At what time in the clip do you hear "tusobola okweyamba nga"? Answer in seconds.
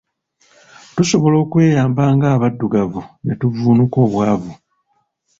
0.95-2.27